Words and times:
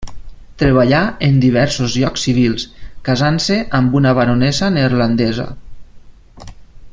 Treballà 0.59 1.01
en 1.27 1.35
diversos 1.43 1.97
llocs 2.03 2.23
civils, 2.29 2.65
casant-se 3.09 3.59
amb 3.81 3.99
una 4.01 4.15
baronessa 4.21 4.71
neerlandesa. 4.79 5.47